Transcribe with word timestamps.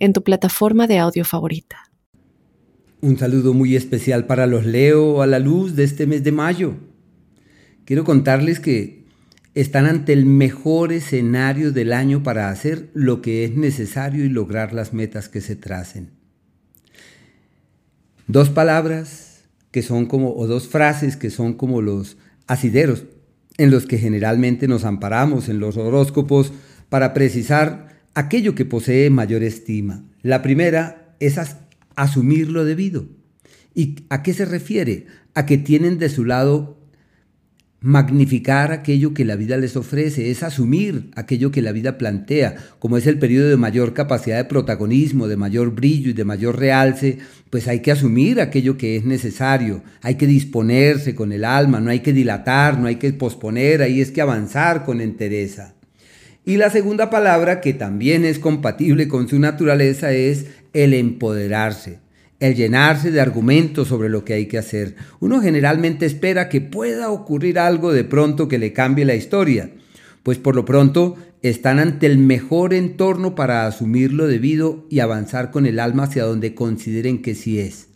en 0.00 0.12
tu 0.12 0.24
plataforma 0.24 0.88
de 0.88 0.98
audio 0.98 1.24
favorita. 1.24 1.76
Un 3.02 3.16
saludo 3.16 3.54
muy 3.54 3.76
especial 3.76 4.26
para 4.26 4.46
los 4.46 4.66
Leo 4.66 5.22
a 5.22 5.26
la 5.26 5.38
luz 5.38 5.76
de 5.76 5.84
este 5.84 6.06
mes 6.06 6.24
de 6.24 6.32
mayo. 6.32 6.74
Quiero 7.84 8.04
contarles 8.04 8.60
que 8.60 9.04
están 9.54 9.86
ante 9.86 10.12
el 10.12 10.26
mejor 10.26 10.92
escenario 10.92 11.72
del 11.72 11.92
año 11.92 12.22
para 12.22 12.50
hacer 12.50 12.90
lo 12.94 13.22
que 13.22 13.44
es 13.44 13.56
necesario 13.56 14.24
y 14.24 14.28
lograr 14.28 14.72
las 14.72 14.92
metas 14.92 15.28
que 15.28 15.40
se 15.40 15.56
tracen. 15.56 16.10
Dos 18.26 18.48
palabras 18.48 19.44
que 19.70 19.82
son 19.82 20.06
como, 20.06 20.34
o 20.34 20.46
dos 20.46 20.68
frases 20.68 21.16
que 21.16 21.30
son 21.30 21.54
como 21.54 21.82
los 21.82 22.16
asideros 22.46 23.04
en 23.58 23.70
los 23.70 23.86
que 23.86 23.98
generalmente 23.98 24.68
nos 24.68 24.84
amparamos 24.84 25.48
en 25.48 25.58
los 25.58 25.76
horóscopos 25.76 26.52
para 26.88 27.12
precisar 27.12 27.89
aquello 28.14 28.54
que 28.54 28.64
posee 28.64 29.10
mayor 29.10 29.42
estima. 29.42 30.04
La 30.22 30.42
primera 30.42 31.14
es 31.20 31.38
asumir 31.96 32.50
lo 32.50 32.64
debido. 32.64 33.06
¿Y 33.74 33.96
a 34.08 34.22
qué 34.22 34.34
se 34.34 34.44
refiere? 34.44 35.06
A 35.34 35.46
que 35.46 35.58
tienen 35.58 35.98
de 35.98 36.08
su 36.08 36.24
lado 36.24 36.80
magnificar 37.82 38.72
aquello 38.72 39.14
que 39.14 39.24
la 39.24 39.36
vida 39.36 39.56
les 39.56 39.74
ofrece, 39.74 40.30
es 40.30 40.42
asumir 40.42 41.10
aquello 41.16 41.50
que 41.50 41.62
la 41.62 41.72
vida 41.72 41.96
plantea, 41.96 42.56
como 42.78 42.98
es 42.98 43.06
el 43.06 43.18
periodo 43.18 43.48
de 43.48 43.56
mayor 43.56 43.94
capacidad 43.94 44.36
de 44.36 44.44
protagonismo, 44.44 45.28
de 45.28 45.38
mayor 45.38 45.74
brillo 45.74 46.10
y 46.10 46.12
de 46.12 46.24
mayor 46.24 46.58
realce, 46.58 47.18
pues 47.48 47.68
hay 47.68 47.80
que 47.80 47.90
asumir 47.90 48.40
aquello 48.40 48.76
que 48.76 48.96
es 48.96 49.04
necesario, 49.06 49.82
hay 50.02 50.16
que 50.16 50.26
disponerse 50.26 51.14
con 51.14 51.32
el 51.32 51.44
alma, 51.44 51.80
no 51.80 51.90
hay 51.90 52.00
que 52.00 52.12
dilatar, 52.12 52.78
no 52.78 52.86
hay 52.86 52.96
que 52.96 53.14
posponer, 53.14 53.80
ahí 53.80 54.02
es 54.02 54.10
que 54.10 54.20
avanzar 54.20 54.84
con 54.84 55.00
entereza. 55.00 55.74
Y 56.50 56.56
la 56.56 56.68
segunda 56.68 57.10
palabra, 57.10 57.60
que 57.60 57.74
también 57.74 58.24
es 58.24 58.40
compatible 58.40 59.06
con 59.06 59.28
su 59.28 59.38
naturaleza, 59.38 60.10
es 60.10 60.46
el 60.72 60.94
empoderarse, 60.94 62.00
el 62.40 62.56
llenarse 62.56 63.12
de 63.12 63.20
argumentos 63.20 63.86
sobre 63.86 64.08
lo 64.08 64.24
que 64.24 64.32
hay 64.34 64.46
que 64.46 64.58
hacer. 64.58 64.96
Uno 65.20 65.40
generalmente 65.40 66.06
espera 66.06 66.48
que 66.48 66.60
pueda 66.60 67.10
ocurrir 67.10 67.60
algo 67.60 67.92
de 67.92 68.02
pronto 68.02 68.48
que 68.48 68.58
le 68.58 68.72
cambie 68.72 69.04
la 69.04 69.14
historia, 69.14 69.70
pues 70.24 70.38
por 70.38 70.56
lo 70.56 70.64
pronto 70.64 71.16
están 71.40 71.78
ante 71.78 72.06
el 72.06 72.18
mejor 72.18 72.74
entorno 72.74 73.36
para 73.36 73.68
asumir 73.68 74.12
lo 74.12 74.26
debido 74.26 74.88
y 74.90 74.98
avanzar 74.98 75.52
con 75.52 75.66
el 75.66 75.78
alma 75.78 76.02
hacia 76.02 76.24
donde 76.24 76.56
consideren 76.56 77.22
que 77.22 77.36
sí 77.36 77.60
es. 77.60 77.86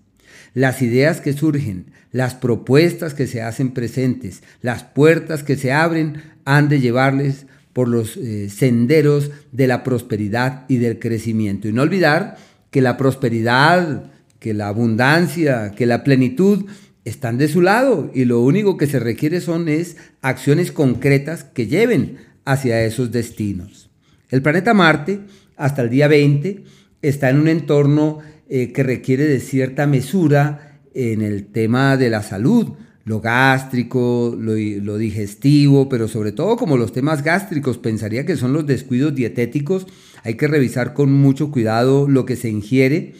Las 0.54 0.80
ideas 0.80 1.20
que 1.20 1.32
surgen, 1.32 1.86
las 2.12 2.36
propuestas 2.36 3.14
que 3.14 3.26
se 3.26 3.42
hacen 3.42 3.72
presentes, 3.72 4.44
las 4.62 4.84
puertas 4.84 5.42
que 5.42 5.56
se 5.56 5.72
abren 5.72 6.22
han 6.44 6.68
de 6.68 6.78
llevarles 6.78 7.46
por 7.74 7.88
los 7.88 8.16
eh, 8.16 8.48
senderos 8.48 9.30
de 9.52 9.66
la 9.66 9.84
prosperidad 9.84 10.64
y 10.68 10.78
del 10.78 10.98
crecimiento. 10.98 11.68
Y 11.68 11.72
no 11.74 11.82
olvidar 11.82 12.36
que 12.70 12.80
la 12.80 12.96
prosperidad, 12.96 14.10
que 14.38 14.54
la 14.54 14.68
abundancia, 14.68 15.72
que 15.72 15.84
la 15.84 16.02
plenitud 16.02 16.64
están 17.04 17.36
de 17.36 17.48
su 17.48 17.60
lado 17.60 18.10
y 18.14 18.24
lo 18.24 18.40
único 18.40 18.78
que 18.78 18.86
se 18.86 18.98
requiere 18.98 19.40
son 19.40 19.68
es 19.68 19.96
acciones 20.22 20.72
concretas 20.72 21.44
que 21.44 21.66
lleven 21.66 22.16
hacia 22.44 22.82
esos 22.84 23.12
destinos. 23.12 23.90
El 24.30 24.40
planeta 24.40 24.72
Marte, 24.72 25.20
hasta 25.56 25.82
el 25.82 25.90
día 25.90 26.08
20, 26.08 26.64
está 27.02 27.28
en 27.28 27.40
un 27.40 27.48
entorno 27.48 28.20
eh, 28.48 28.72
que 28.72 28.82
requiere 28.82 29.24
de 29.24 29.40
cierta 29.40 29.86
mesura 29.86 30.80
en 30.94 31.22
el 31.22 31.46
tema 31.46 31.96
de 31.96 32.10
la 32.10 32.22
salud, 32.22 32.72
lo 33.04 33.20
gástrico, 33.20 34.36
lo, 34.38 34.96
digestivo, 34.96 35.88
pero 35.88 36.08
sobre 36.08 36.32
todo 36.32 36.56
como 36.56 36.76
los 36.76 36.92
temas 36.92 37.22
gástricos, 37.22 37.76
pensaría 37.76 38.24
que 38.24 38.36
son 38.36 38.52
los 38.52 38.66
descuidos 38.66 39.14
dietéticos. 39.14 39.86
Hay 40.22 40.34
que 40.34 40.48
revisar 40.48 40.94
con 40.94 41.12
mucho 41.12 41.50
cuidado 41.50 42.08
lo 42.08 42.24
que 42.24 42.36
se 42.36 42.48
ingiere, 42.48 43.14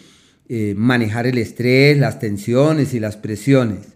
eh, 0.49 0.73
manejar 0.75 1.27
el 1.27 1.37
estrés, 1.37 1.99
las 1.99 2.19
tensiones 2.19 2.95
y 2.95 2.99
las 2.99 3.15
presiones. 3.15 3.95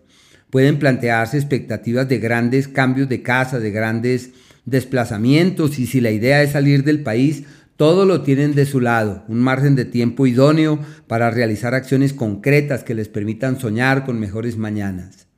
Pueden 0.51 0.77
plantearse 0.77 1.38
expectativas 1.38 2.07
de 2.07 2.19
grandes 2.19 2.67
cambios 2.67 3.09
de 3.09 3.23
casa, 3.23 3.59
de 3.59 3.71
grandes 3.71 4.31
desplazamientos 4.66 5.79
y 5.79 5.88
si 5.88 6.01
la 6.01 6.11
idea 6.11 6.44
es 6.44 6.51
salir 6.51 6.83
del 6.83 7.01
país, 7.01 7.44
todo 7.77 8.06
lo 8.06 8.21
tienen 8.21 8.53
de 8.53 8.66
su 8.66 8.81
lado, 8.81 9.23
un 9.27 9.39
margen 9.39 9.75
de 9.75 9.85
tiempo 9.85 10.27
idóneo 10.27 10.79
para 11.07 11.31
realizar 11.31 11.73
acciones 11.73 12.13
concretas 12.13 12.83
que 12.83 12.94
les 12.94 13.07
permitan 13.07 13.59
soñar 13.59 14.06
con 14.06 14.19
mejores 14.19 14.57
mañanas 14.57 15.28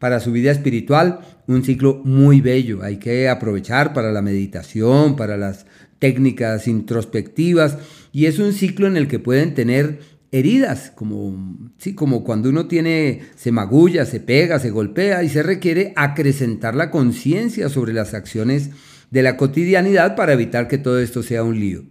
para 0.00 0.18
su 0.18 0.32
vida 0.32 0.50
espiritual, 0.50 1.20
un 1.46 1.62
ciclo 1.62 2.00
muy 2.04 2.40
bello. 2.40 2.82
Hay 2.82 2.96
que 2.96 3.28
aprovechar 3.28 3.92
para 3.92 4.10
la 4.10 4.22
meditación, 4.22 5.14
para 5.14 5.36
las 5.36 5.66
técnicas 6.00 6.66
introspectivas 6.66 7.78
y 8.10 8.24
es 8.26 8.40
un 8.40 8.52
ciclo 8.52 8.88
en 8.88 8.96
el 8.96 9.06
que 9.06 9.20
pueden 9.20 9.54
tener 9.54 10.00
heridas, 10.32 10.90
como, 10.94 12.24
cuando 12.24 12.48
uno 12.48 12.66
tiene, 12.66 13.22
se 13.36 13.52
magulla, 13.52 14.06
se 14.06 14.20
pega, 14.20 14.58
se 14.58 14.70
golpea 14.70 15.22
y 15.22 15.28
se 15.28 15.42
requiere 15.42 15.92
acrecentar 15.96 16.74
la 16.74 16.90
conciencia 16.90 17.68
sobre 17.68 17.92
las 17.92 18.14
acciones 18.14 18.70
de 19.10 19.22
la 19.22 19.36
cotidianidad 19.36 20.16
para 20.16 20.32
evitar 20.32 20.66
que 20.66 20.78
todo 20.78 20.98
esto 20.98 21.22
sea 21.22 21.44
un 21.44 21.60
lío. 21.60 21.84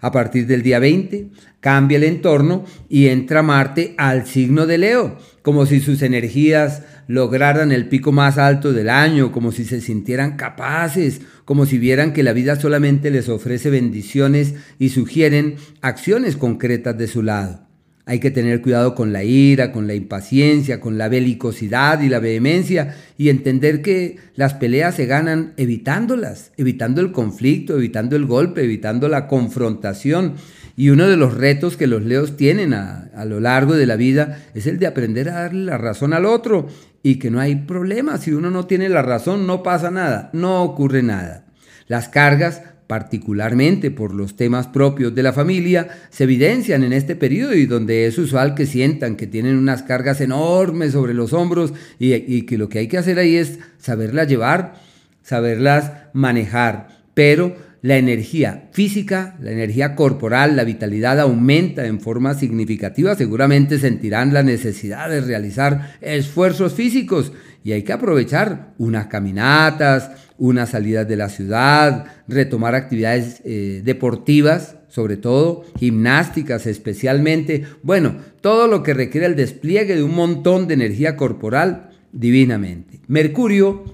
A 0.00 0.10
partir 0.12 0.46
del 0.46 0.62
día 0.62 0.78
20 0.78 1.28
cambia 1.60 1.96
el 1.96 2.04
entorno 2.04 2.64
y 2.88 3.08
entra 3.08 3.42
Marte 3.42 3.94
al 3.96 4.26
signo 4.26 4.66
de 4.66 4.78
Leo, 4.78 5.18
como 5.42 5.66
si 5.66 5.80
sus 5.80 6.02
energías 6.02 6.82
lograran 7.06 7.72
el 7.72 7.88
pico 7.88 8.12
más 8.12 8.38
alto 8.38 8.72
del 8.72 8.88
año, 8.88 9.32
como 9.32 9.52
si 9.52 9.64
se 9.64 9.80
sintieran 9.80 10.36
capaces, 10.36 11.20
como 11.44 11.66
si 11.66 11.78
vieran 11.78 12.12
que 12.12 12.22
la 12.22 12.32
vida 12.32 12.56
solamente 12.56 13.10
les 13.10 13.28
ofrece 13.28 13.70
bendiciones 13.70 14.54
y 14.78 14.90
sugieren 14.90 15.56
acciones 15.80 16.36
concretas 16.36 16.96
de 16.96 17.06
su 17.06 17.22
lado. 17.22 17.63
Hay 18.06 18.20
que 18.20 18.30
tener 18.30 18.60
cuidado 18.60 18.94
con 18.94 19.14
la 19.14 19.24
ira, 19.24 19.72
con 19.72 19.86
la 19.86 19.94
impaciencia, 19.94 20.78
con 20.78 20.98
la 20.98 21.08
belicosidad 21.08 22.02
y 22.02 22.10
la 22.10 22.18
vehemencia 22.18 22.96
y 23.16 23.30
entender 23.30 23.80
que 23.80 24.18
las 24.34 24.52
peleas 24.52 24.96
se 24.96 25.06
ganan 25.06 25.54
evitándolas, 25.56 26.52
evitando 26.58 27.00
el 27.00 27.12
conflicto, 27.12 27.76
evitando 27.76 28.14
el 28.14 28.26
golpe, 28.26 28.62
evitando 28.62 29.08
la 29.08 29.26
confrontación. 29.26 30.34
Y 30.76 30.90
uno 30.90 31.08
de 31.08 31.16
los 31.16 31.32
retos 31.32 31.78
que 31.78 31.86
los 31.86 32.02
leos 32.02 32.36
tienen 32.36 32.74
a, 32.74 33.10
lo 33.24 33.40
largo 33.40 33.74
de 33.74 33.86
la 33.86 33.96
vida 33.96 34.42
es 34.54 34.66
el 34.66 34.78
de 34.78 34.86
aprender 34.86 35.30
a 35.30 35.42
darle 35.42 35.64
la 35.64 35.78
razón 35.78 36.12
al 36.12 36.26
otro 36.26 36.66
y 37.02 37.18
que 37.18 37.30
no 37.30 37.40
hay 37.40 37.54
problema. 37.54 38.18
Si 38.18 38.32
uno 38.32 38.50
no 38.50 38.66
tiene 38.66 38.90
la 38.90 39.00
razón, 39.00 39.46
no 39.46 39.62
pasa 39.62 39.90
nada, 39.90 40.28
no 40.34 40.62
ocurre 40.62 41.02
nada. 41.02 41.46
Las 41.86 42.08
cargas 42.08 42.62
particularmente 42.86 43.90
por 43.90 44.14
los 44.14 44.36
temas 44.36 44.66
propios 44.66 45.14
de 45.14 45.22
la 45.22 45.32
familia, 45.32 45.88
se 46.10 46.24
evidencian 46.24 46.84
en 46.84 46.92
este 46.92 47.16
periodo 47.16 47.54
y 47.54 47.66
donde 47.66 48.06
es 48.06 48.18
usual 48.18 48.54
que 48.54 48.66
sientan 48.66 49.16
que 49.16 49.26
tienen 49.26 49.56
unas 49.56 49.82
cargas 49.82 50.20
enormes 50.20 50.92
sobre 50.92 51.14
los 51.14 51.32
hombros 51.32 51.72
y, 51.98 52.42
que 52.42 52.58
lo 52.58 52.68
que 52.68 52.80
hay 52.80 52.88
que 52.88 52.98
hacer 52.98 53.18
ahí 53.18 53.36
es 53.36 53.58
saberlas 53.78 54.28
llevar, 54.28 54.74
saberlas 55.22 55.92
manejar. 56.12 56.88
Pero 57.14 57.56
la 57.80 57.96
energía 57.96 58.68
física, 58.72 59.36
la 59.40 59.52
energía 59.52 59.94
corporal, 59.94 60.56
la 60.56 60.64
vitalidad 60.64 61.20
aumenta 61.20 61.86
en 61.86 62.00
forma 62.00 62.34
significativa, 62.34 63.14
seguramente 63.14 63.78
sentirán 63.78 64.32
la 64.32 64.42
necesidad 64.42 65.10
de 65.10 65.20
realizar 65.20 65.96
esfuerzos 66.00 66.72
físicos 66.72 67.32
y 67.64 67.72
hay 67.72 67.82
que 67.82 67.94
aprovechar 67.94 68.74
unas 68.78 69.06
caminatas, 69.06 70.10
unas 70.36 70.70
salidas 70.70 71.08
de 71.08 71.16
la 71.16 71.30
ciudad, 71.30 72.04
retomar 72.28 72.74
actividades 72.74 73.40
eh, 73.44 73.80
deportivas, 73.82 74.76
sobre 74.88 75.16
todo 75.16 75.64
gimnásticas 75.78 76.66
especialmente, 76.66 77.64
bueno, 77.82 78.16
todo 78.42 78.68
lo 78.68 78.82
que 78.82 78.92
requiere 78.92 79.26
el 79.26 79.34
despliegue 79.34 79.96
de 79.96 80.02
un 80.02 80.14
montón 80.14 80.68
de 80.68 80.74
energía 80.74 81.16
corporal 81.16 81.90
divinamente. 82.12 83.00
Mercurio, 83.08 83.84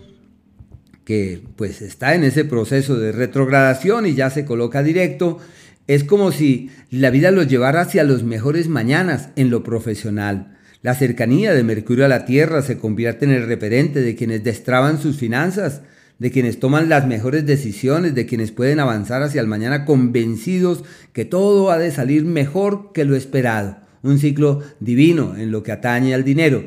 que 1.04 1.40
pues 1.54 1.80
está 1.80 2.14
en 2.16 2.24
ese 2.24 2.44
proceso 2.44 2.98
de 2.98 3.12
retrogradación 3.12 4.04
y 4.04 4.14
ya 4.14 4.30
se 4.30 4.44
coloca 4.44 4.82
directo, 4.82 5.38
es 5.86 6.02
como 6.02 6.32
si 6.32 6.70
la 6.90 7.10
vida 7.10 7.30
lo 7.30 7.44
llevara 7.44 7.82
hacia 7.82 8.04
los 8.04 8.24
mejores 8.24 8.68
mañanas 8.68 9.30
en 9.36 9.50
lo 9.50 9.62
profesional. 9.62 10.56
La 10.82 10.94
cercanía 10.94 11.52
de 11.52 11.62
Mercurio 11.62 12.06
a 12.06 12.08
la 12.08 12.24
Tierra 12.24 12.62
se 12.62 12.78
convierte 12.78 13.26
en 13.26 13.32
el 13.32 13.46
referente 13.46 14.00
de 14.00 14.16
quienes 14.16 14.42
destraban 14.42 14.98
sus 14.98 15.18
finanzas, 15.18 15.82
de 16.18 16.30
quienes 16.30 16.58
toman 16.58 16.88
las 16.88 17.06
mejores 17.06 17.44
decisiones, 17.44 18.14
de 18.14 18.24
quienes 18.24 18.50
pueden 18.50 18.80
avanzar 18.80 19.22
hacia 19.22 19.42
el 19.42 19.46
mañana 19.46 19.84
convencidos 19.84 20.82
que 21.12 21.26
todo 21.26 21.70
ha 21.70 21.76
de 21.76 21.90
salir 21.90 22.24
mejor 22.24 22.92
que 22.94 23.04
lo 23.04 23.14
esperado. 23.14 23.76
Un 24.02 24.18
ciclo 24.18 24.62
divino 24.80 25.36
en 25.36 25.50
lo 25.50 25.62
que 25.62 25.72
atañe 25.72 26.14
al 26.14 26.24
dinero. 26.24 26.64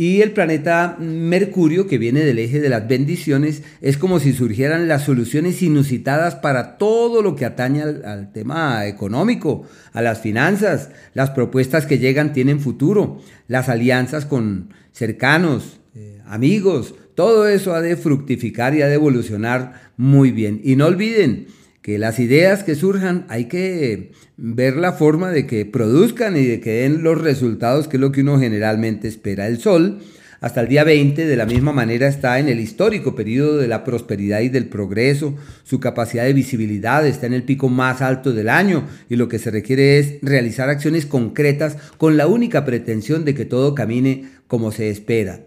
Y 0.00 0.22
el 0.22 0.30
planeta 0.30 0.96
Mercurio, 0.98 1.86
que 1.86 1.98
viene 1.98 2.20
del 2.20 2.38
eje 2.38 2.58
de 2.58 2.70
las 2.70 2.88
bendiciones, 2.88 3.62
es 3.82 3.98
como 3.98 4.18
si 4.18 4.32
surgieran 4.32 4.88
las 4.88 5.04
soluciones 5.04 5.60
inusitadas 5.60 6.36
para 6.36 6.78
todo 6.78 7.20
lo 7.20 7.36
que 7.36 7.44
atañe 7.44 7.82
al, 7.82 8.32
tema 8.32 8.86
económico, 8.86 9.66
a 9.92 10.00
las 10.00 10.20
finanzas. 10.22 10.88
Las 11.12 11.28
propuestas 11.28 11.84
que 11.84 11.98
llegan 11.98 12.32
tienen 12.32 12.60
futuro. 12.60 13.20
Las 13.46 13.68
alianzas 13.68 14.24
con 14.24 14.70
cercanos, 14.90 15.80
eh, 15.94 16.22
amigos, 16.24 16.94
todo 17.14 17.46
eso 17.46 17.74
ha 17.74 17.82
de 17.82 17.98
fructificar 17.98 18.74
y 18.74 18.80
ha 18.80 18.86
de 18.86 18.94
evolucionar 18.94 19.92
muy 19.98 20.30
bien. 20.30 20.62
Y 20.64 20.76
no 20.76 20.86
olviden, 20.86 21.48
que 21.82 21.98
las 21.98 22.18
ideas 22.18 22.62
que 22.62 22.74
surjan 22.74 23.24
hay 23.28 23.46
que 23.46 24.12
ver 24.36 24.76
la 24.76 24.92
forma 24.92 25.30
de 25.30 25.46
que 25.46 25.64
produzcan 25.64 26.36
y 26.36 26.44
de 26.44 26.60
que 26.60 26.82
den 26.82 27.02
los 27.02 27.20
resultados 27.20 27.88
que 27.88 27.96
es 27.96 28.00
lo 28.00 28.12
que 28.12 28.20
uno 28.20 28.38
generalmente 28.38 29.08
espera. 29.08 29.46
El 29.46 29.58
Sol 29.58 30.00
hasta 30.40 30.62
el 30.62 30.68
día 30.68 30.84
20 30.84 31.26
de 31.26 31.36
la 31.36 31.44
misma 31.44 31.72
manera 31.72 32.08
está 32.08 32.38
en 32.38 32.48
el 32.48 32.60
histórico 32.60 33.14
periodo 33.14 33.58
de 33.58 33.68
la 33.68 33.84
prosperidad 33.84 34.40
y 34.40 34.48
del 34.48 34.68
progreso, 34.68 35.34
su 35.64 35.80
capacidad 35.80 36.24
de 36.24 36.32
visibilidad 36.32 37.06
está 37.06 37.26
en 37.26 37.34
el 37.34 37.42
pico 37.42 37.68
más 37.68 38.00
alto 38.00 38.32
del 38.32 38.48
año 38.48 38.86
y 39.10 39.16
lo 39.16 39.28
que 39.28 39.38
se 39.38 39.50
requiere 39.50 39.98
es 39.98 40.14
realizar 40.22 40.70
acciones 40.70 41.04
concretas 41.04 41.76
con 41.98 42.16
la 42.16 42.26
única 42.26 42.64
pretensión 42.64 43.26
de 43.26 43.34
que 43.34 43.44
todo 43.44 43.74
camine 43.74 44.30
como 44.48 44.72
se 44.72 44.88
espera. 44.88 45.40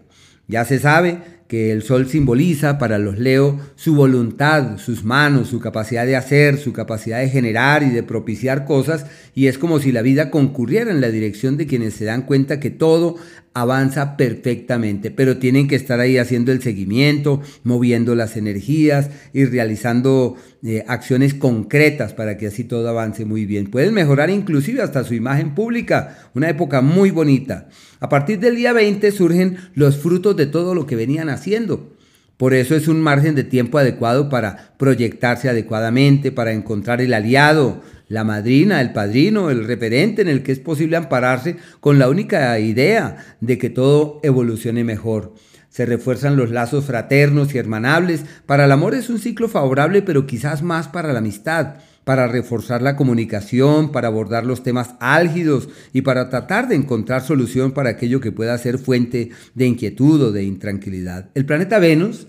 Ya 0.46 0.64
se 0.64 0.78
sabe 0.78 1.18
que 1.48 1.72
el 1.72 1.82
sol 1.82 2.08
simboliza 2.08 2.78
para 2.78 2.98
los 2.98 3.18
Leo 3.18 3.60
su 3.76 3.94
voluntad, 3.94 4.78
sus 4.78 5.04
manos, 5.04 5.48
su 5.48 5.60
capacidad 5.60 6.06
de 6.06 6.16
hacer, 6.16 6.58
su 6.58 6.72
capacidad 6.72 7.20
de 7.20 7.28
generar 7.28 7.82
y 7.82 7.90
de 7.90 8.02
propiciar 8.02 8.64
cosas, 8.64 9.06
y 9.34 9.46
es 9.46 9.58
como 9.58 9.78
si 9.78 9.92
la 9.92 10.02
vida 10.02 10.30
concurriera 10.30 10.90
en 10.90 11.00
la 11.00 11.10
dirección 11.10 11.56
de 11.56 11.66
quienes 11.66 11.94
se 11.94 12.06
dan 12.06 12.22
cuenta 12.22 12.60
que 12.60 12.70
todo 12.70 13.16
avanza 13.54 14.16
perfectamente, 14.16 15.12
pero 15.12 15.38
tienen 15.38 15.68
que 15.68 15.76
estar 15.76 16.00
ahí 16.00 16.18
haciendo 16.18 16.50
el 16.50 16.60
seguimiento, 16.60 17.40
moviendo 17.62 18.16
las 18.16 18.36
energías 18.36 19.10
y 19.32 19.44
realizando 19.44 20.34
eh, 20.64 20.84
acciones 20.88 21.34
concretas 21.34 22.14
para 22.14 22.36
que 22.36 22.48
así 22.48 22.64
todo 22.64 22.88
avance 22.88 23.24
muy 23.24 23.46
bien. 23.46 23.70
Pueden 23.70 23.94
mejorar 23.94 24.28
inclusive 24.28 24.82
hasta 24.82 25.04
su 25.04 25.14
imagen 25.14 25.54
pública, 25.54 26.30
una 26.34 26.50
época 26.50 26.80
muy 26.80 27.12
bonita. 27.12 27.68
A 28.04 28.10
partir 28.10 28.38
del 28.38 28.56
día 28.56 28.74
20 28.74 29.12
surgen 29.12 29.56
los 29.72 29.96
frutos 29.96 30.36
de 30.36 30.44
todo 30.44 30.74
lo 30.74 30.86
que 30.86 30.94
venían 30.94 31.30
haciendo. 31.30 31.96
Por 32.36 32.52
eso 32.52 32.76
es 32.76 32.86
un 32.86 33.00
margen 33.00 33.34
de 33.34 33.44
tiempo 33.44 33.78
adecuado 33.78 34.28
para 34.28 34.74
proyectarse 34.76 35.48
adecuadamente, 35.48 36.30
para 36.30 36.52
encontrar 36.52 37.00
el 37.00 37.14
aliado, 37.14 37.80
la 38.08 38.22
madrina, 38.22 38.82
el 38.82 38.92
padrino, 38.92 39.48
el 39.48 39.66
referente 39.66 40.20
en 40.20 40.28
el 40.28 40.42
que 40.42 40.52
es 40.52 40.58
posible 40.58 40.98
ampararse 40.98 41.56
con 41.80 41.98
la 41.98 42.10
única 42.10 42.58
idea 42.58 43.36
de 43.40 43.56
que 43.56 43.70
todo 43.70 44.20
evolucione 44.22 44.84
mejor. 44.84 45.32
Se 45.74 45.86
refuerzan 45.86 46.36
los 46.36 46.52
lazos 46.52 46.84
fraternos 46.84 47.52
y 47.52 47.58
hermanables. 47.58 48.24
Para 48.46 48.66
el 48.66 48.70
amor 48.70 48.94
es 48.94 49.10
un 49.10 49.18
ciclo 49.18 49.48
favorable, 49.48 50.02
pero 50.02 50.24
quizás 50.24 50.62
más 50.62 50.86
para 50.86 51.12
la 51.12 51.18
amistad, 51.18 51.78
para 52.04 52.28
reforzar 52.28 52.80
la 52.80 52.94
comunicación, 52.94 53.90
para 53.90 54.06
abordar 54.06 54.46
los 54.46 54.62
temas 54.62 54.94
álgidos 55.00 55.68
y 55.92 56.02
para 56.02 56.30
tratar 56.30 56.68
de 56.68 56.76
encontrar 56.76 57.22
solución 57.22 57.72
para 57.72 57.90
aquello 57.90 58.20
que 58.20 58.30
pueda 58.30 58.56
ser 58.56 58.78
fuente 58.78 59.30
de 59.54 59.66
inquietud 59.66 60.22
o 60.22 60.30
de 60.30 60.44
intranquilidad. 60.44 61.30
El 61.34 61.44
planeta 61.44 61.80
Venus 61.80 62.28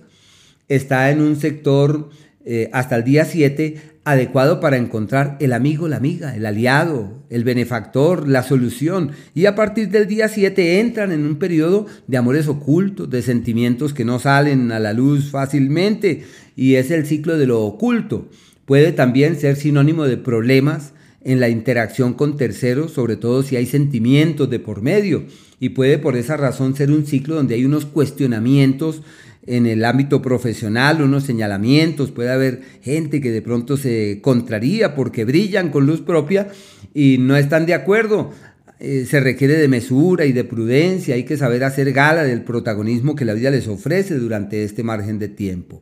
está 0.68 1.12
en 1.12 1.22
un 1.22 1.36
sector 1.36 2.10
eh, 2.46 2.72
hasta 2.74 2.96
el 2.96 3.04
día 3.04 3.26
7 3.26 3.95
adecuado 4.06 4.60
para 4.60 4.78
encontrar 4.78 5.36
el 5.40 5.52
amigo, 5.52 5.88
la 5.88 5.98
amiga, 5.98 6.36
el 6.36 6.46
aliado, 6.46 7.24
el 7.30 7.44
benefactor, 7.44 8.28
la 8.28 8.44
solución. 8.44 9.12
Y 9.34 9.48
a 9.48 9.56
partir 9.56 9.90
del 9.90 10.08
día 10.08 10.30
7 10.30 10.80
entran 10.80 11.12
en 11.12 11.26
un 11.26 11.38
periodo 11.38 11.88
de 12.08 12.18
amores 12.18 12.48
ocultos, 12.48 13.10
de 13.10 13.24
sentimientos 13.24 13.94
que 13.94 14.06
no 14.06 14.20
salen 14.20 14.72
a 14.72 14.80
la 14.80 14.94
luz 14.94 15.32
fácilmente. 15.32 16.24
Y 16.56 16.76
es 16.76 16.92
el 16.92 17.06
ciclo 17.06 17.38
de 17.38 17.48
lo 17.48 17.64
oculto. 17.64 18.30
Puede 18.66 18.92
también 18.92 19.40
ser 19.40 19.56
sinónimo 19.56 20.06
de 20.06 20.18
problemas 20.18 20.94
en 21.26 21.40
la 21.40 21.50
interacción 21.50 22.14
con 22.14 22.38
terceros, 22.38 22.92
sobre 22.92 23.18
todo 23.18 23.44
si 23.44 23.58
hay 23.58 23.66
sentimientos 23.66 24.50
de 24.50 24.60
por 24.60 24.82
medio. 24.82 25.24
Y 25.60 25.70
puede 25.70 25.98
por 25.98 26.16
esa 26.16 26.38
razón 26.38 26.76
ser 26.76 26.92
un 26.92 27.06
ciclo 27.06 27.36
donde 27.36 27.56
hay 27.56 27.66
unos 27.66 27.86
cuestionamientos 27.86 29.02
en 29.48 29.66
el 29.66 29.84
ámbito 29.86 30.22
profesional, 30.22 31.02
unos 31.02 31.24
señalamientos, 31.24 32.12
puede 32.12 32.32
haber 32.32 32.62
gente 32.82 33.22
que 33.22 33.32
de 33.32 33.42
pronto 33.42 33.76
se 33.76 34.20
contraría 34.22 34.96
porque 34.96 35.26
brillan 35.26 35.70
con 35.70 35.86
luz 35.86 36.02
propia 36.02 36.48
y 36.94 37.18
no 37.20 37.36
están 37.36 37.66
de 37.66 37.74
acuerdo. 37.74 38.32
Eh, 38.80 39.06
se 39.10 39.20
requiere 39.20 39.56
de 39.56 39.68
mesura 39.68 40.26
y 40.26 40.32
de 40.32 40.44
prudencia, 40.44 41.16
hay 41.16 41.24
que 41.24 41.38
saber 41.38 41.64
hacer 41.64 41.92
gala 41.92 42.24
del 42.24 42.44
protagonismo 42.44 43.16
que 43.16 43.26
la 43.26 43.34
vida 43.34 43.50
les 43.50 43.68
ofrece 43.68 44.16
durante 44.16 44.64
este 44.64 44.84
margen 44.84 45.18
de 45.18 45.30
tiempo. 45.30 45.82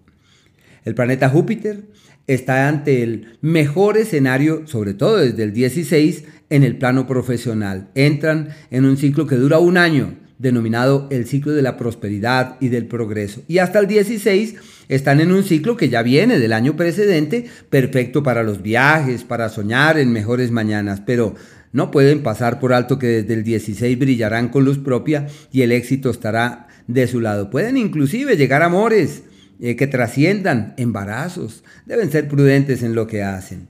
El 0.86 0.96
planeta 0.96 1.30
Júpiter 1.30 1.84
está 2.28 2.68
ante 2.68 3.04
el 3.04 3.38
mejor 3.42 3.98
escenario, 3.98 4.68
sobre 4.68 4.94
todo 4.94 5.18
desde 5.18 5.44
el 5.44 5.54
16, 5.54 6.24
en 6.50 6.64
el 6.64 6.78
plano 6.78 7.08
profesional. 7.08 7.90
Entran 7.96 8.50
en 8.70 8.86
un 8.86 8.98
ciclo 8.98 9.28
que 9.28 9.36
dura 9.36 9.60
un 9.60 9.78
año, 9.78 10.16
denominado 10.40 11.08
el 11.10 11.26
ciclo 11.26 11.54
de 11.54 11.62
la 11.62 11.78
prosperidad 11.78 12.58
y 12.60 12.70
del 12.70 12.88
progreso. 12.88 13.44
Y 13.48 13.60
hasta 13.60 13.80
el 13.80 13.88
16 13.88 14.56
están 14.90 15.22
en 15.22 15.32
un 15.32 15.44
ciclo 15.44 15.78
que 15.78 15.90
ya 15.90 16.04
viene 16.04 16.40
del 16.40 16.54
año 16.54 16.76
precedente, 16.76 17.46
perfecto 17.70 18.24
para 18.24 18.44
los 18.44 18.62
viajes, 18.62 19.24
para 19.24 19.50
soñar 19.50 19.98
en 19.98 20.12
mejores 20.12 20.52
mañanas, 20.52 21.02
pero 21.06 21.36
no 21.72 21.92
pueden 21.92 22.24
pasar 22.24 22.60
por 22.60 22.74
alto 22.74 23.00
que 23.00 23.08
desde 23.08 23.34
el 23.34 23.44
16 23.44 23.98
brillarán 23.98 24.50
con 24.50 24.66
luz 24.66 24.80
propia 24.80 25.28
y 25.52 25.62
el 25.62 25.72
éxito 25.72 26.10
estará 26.10 26.68
de 26.88 27.08
su 27.08 27.22
lado. 27.22 27.50
Pueden 27.50 27.78
inclusive 27.78 28.36
llegar 28.36 28.62
a 28.62 28.66
amores 28.66 29.24
eh, 29.66 29.78
que 29.78 29.88
trasciendan 29.88 30.74
embarazos. 30.76 31.64
Deben 31.86 32.12
ser 32.12 32.28
prudentes 32.28 32.84
en 32.84 32.96
lo 32.96 33.08
que 33.08 33.24
hacen. 33.24 33.70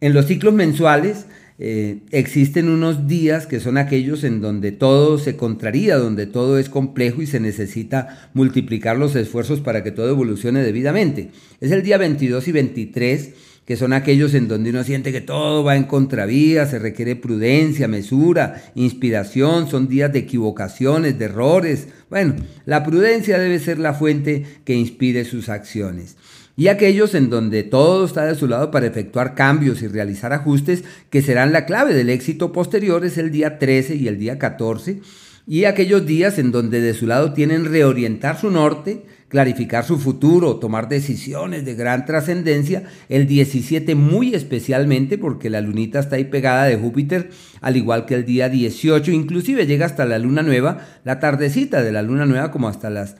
En 0.00 0.14
los 0.14 0.24
ciclos 0.24 0.54
mensuales 0.54 1.26
eh, 1.58 1.98
existen 2.10 2.70
unos 2.70 3.06
días 3.06 3.46
que 3.46 3.60
son 3.60 3.76
aquellos 3.76 4.24
en 4.24 4.40
donde 4.40 4.72
todo 4.72 5.18
se 5.18 5.36
contraría, 5.36 5.98
donde 5.98 6.26
todo 6.26 6.58
es 6.58 6.70
complejo 6.70 7.20
y 7.20 7.26
se 7.26 7.38
necesita 7.38 8.30
multiplicar 8.32 8.96
los 8.96 9.14
esfuerzos 9.14 9.60
para 9.60 9.82
que 9.82 9.90
todo 9.90 10.08
evolucione 10.08 10.62
debidamente. 10.62 11.28
Es 11.60 11.70
el 11.70 11.82
día 11.82 11.98
22 11.98 12.48
y 12.48 12.52
23 12.52 13.30
que 13.66 13.76
son 13.76 13.92
aquellos 13.92 14.32
en 14.34 14.48
donde 14.48 14.70
uno 14.70 14.84
siente 14.84 15.12
que 15.12 15.20
todo 15.20 15.64
va 15.64 15.76
en 15.76 15.84
contravía, 15.84 16.66
se 16.66 16.78
requiere 16.78 17.16
prudencia, 17.16 17.88
mesura, 17.88 18.62
inspiración, 18.74 19.68
son 19.68 19.88
días 19.88 20.12
de 20.12 20.20
equivocaciones, 20.20 21.18
de 21.18 21.24
errores. 21.26 21.88
Bueno, 22.08 22.36
la 22.64 22.84
prudencia 22.84 23.38
debe 23.38 23.58
ser 23.58 23.78
la 23.78 23.92
fuente 23.92 24.44
que 24.64 24.74
inspire 24.74 25.24
sus 25.24 25.48
acciones 25.48 26.16
y 26.56 26.68
aquellos 26.68 27.14
en 27.14 27.28
donde 27.28 27.64
todo 27.64 28.06
está 28.06 28.24
de 28.24 28.34
su 28.34 28.48
lado 28.48 28.70
para 28.70 28.86
efectuar 28.86 29.34
cambios 29.34 29.82
y 29.82 29.88
realizar 29.88 30.32
ajustes 30.32 30.84
que 31.10 31.20
serán 31.20 31.52
la 31.52 31.66
clave 31.66 31.92
del 31.92 32.08
éxito 32.08 32.50
posterior 32.50 33.04
es 33.04 33.18
el 33.18 33.30
día 33.30 33.58
13 33.58 33.96
y 33.96 34.08
el 34.08 34.18
día 34.18 34.38
14 34.38 35.00
y 35.46 35.64
aquellos 35.64 36.06
días 36.06 36.38
en 36.38 36.50
donde 36.50 36.80
de 36.80 36.94
su 36.94 37.06
lado 37.06 37.32
tienen 37.32 37.66
reorientar 37.66 38.40
su 38.40 38.50
norte, 38.50 39.04
clarificar 39.28 39.84
su 39.84 39.98
futuro, 39.98 40.56
tomar 40.56 40.88
decisiones 40.88 41.64
de 41.64 41.74
gran 41.74 42.04
trascendencia, 42.04 42.84
el 43.08 43.26
17 43.26 43.94
muy 43.94 44.34
especialmente 44.34 45.18
porque 45.18 45.50
la 45.50 45.60
lunita 45.60 45.98
está 45.98 46.16
ahí 46.16 46.24
pegada 46.24 46.64
de 46.64 46.76
Júpiter, 46.76 47.30
al 47.60 47.76
igual 47.76 48.06
que 48.06 48.14
el 48.14 48.24
día 48.24 48.48
18, 48.48 49.10
inclusive 49.10 49.66
llega 49.66 49.86
hasta 49.86 50.04
la 50.04 50.18
luna 50.18 50.42
nueva, 50.42 50.86
la 51.04 51.18
tardecita 51.18 51.82
de 51.82 51.92
la 51.92 52.02
luna 52.02 52.26
nueva 52.26 52.50
como 52.50 52.68
hasta 52.68 52.90
las 52.90 53.16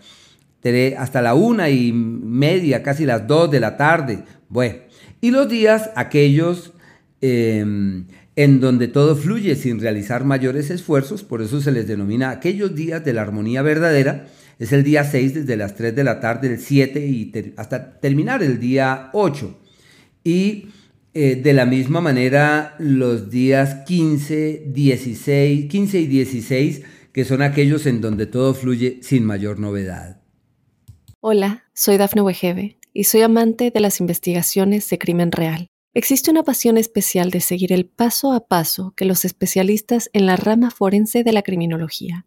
hasta 0.99 1.23
la 1.23 1.35
una 1.35 1.71
y 1.71 1.93
media, 1.93 2.83
casi 2.83 3.05
las 3.05 3.29
dos 3.29 3.49
de 3.51 3.61
la 3.61 3.77
tarde. 3.77 4.25
Bueno, 4.49 4.79
y 5.21 5.31
los 5.31 5.49
días 5.49 5.91
aquellos 5.95 6.73
em, 7.21 8.07
en 8.35 8.61
donde 8.61 8.89
todo 8.89 9.17
fluye 9.17 9.55
sin 9.55 9.81
realizar 9.81 10.25
mayores 10.25 10.71
esfuerzos, 10.71 11.23
por 11.23 11.41
eso 11.41 11.61
se 11.61 11.71
les 11.71 11.87
denomina 11.87 12.31
aquellos 12.31 12.75
días 12.75 13.05
de 13.05 13.13
la 13.13 13.23
armonía 13.23 13.63
verdadera, 13.63 14.27
es 14.59 14.73
el 14.73 14.85
día 14.85 15.05
6 15.05 15.35
desde 15.35 15.57
las 15.57 15.75
3 15.75 15.95
de 15.95 16.05
la 16.05 16.21
tarde, 16.21 16.49
el 16.49 16.59
7 16.59 17.07
y 17.07 17.33
hasta 17.57 18.01
terminar 18.01 18.43
el 18.43 18.59
día 18.59 19.11
8. 19.13 19.59
Y 20.25 20.69
eh, 21.13 21.37
de 21.37 21.53
la 21.53 21.67
misma 21.67 22.01
manera 22.01 22.75
los 22.79 23.31
días 23.31 23.85
15, 23.87 24.65
16, 24.69 25.67
15 25.71 26.01
y 26.01 26.07
16, 26.07 26.83
que 27.13 27.25
son 27.25 27.43
aquellos 27.43 27.87
en 27.87 28.01
donde 28.01 28.27
todo 28.27 28.55
fluye 28.55 29.01
sin 29.03 29.25
mayor 29.25 29.59
novedad. 29.59 30.23
Hola, 31.21 31.65
soy 31.75 31.97
Dafne 31.99 32.23
Wegebe 32.23 32.79
y 32.93 33.05
soy 33.05 33.23
amante 33.23 33.71
de 33.71 33.81
las 33.81 34.01
investigaciones 34.01 34.89
de 34.89 34.99
crimen 34.99 35.33
real. 35.33 35.69
Existe 35.93 36.31
una 36.31 36.43
pasión 36.43 36.77
especial 36.77 37.31
de 37.31 37.41
seguir 37.41 37.73
el 37.73 37.87
paso 37.87 38.33
a 38.33 38.47
paso 38.47 38.93
que 38.97 39.07
los 39.07 39.25
especialistas 39.25 40.11
en 40.13 40.27
la 40.27 40.37
rama 40.37 40.71
forense 40.71 41.25
de 41.25 41.33
la 41.33 41.43
criminología 41.43 42.27